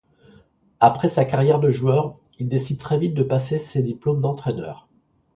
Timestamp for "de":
1.59-1.69, 3.13-3.21